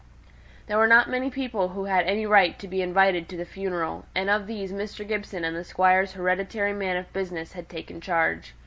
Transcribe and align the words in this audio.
There 0.65 0.79
were 0.79 0.87
not 0.87 1.11
many 1.11 1.29
people 1.29 1.67
who 1.69 1.83
had 1.83 2.07
any 2.07 2.25
claim 2.25 2.55
to 2.55 2.67
be 2.67 2.81
invited 2.81 3.29
to 3.29 3.37
the 3.37 3.45
funeral, 3.45 4.07
and 4.15 4.31
of 4.31 4.47
these 4.47 4.71
Mr. 4.73 5.07
Gibson 5.07 5.43
and 5.43 5.55
the 5.55 5.63
Squire's 5.63 6.13
hereditary 6.13 6.73
man 6.73 6.97
of 6.97 7.13
business 7.13 7.53
had 7.53 7.69
taken 7.69 8.01
charge. 8.01 8.55